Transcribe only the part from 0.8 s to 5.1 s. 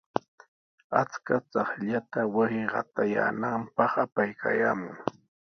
Achka chaqllata wasi qatayaananpaq apaykaayaamun.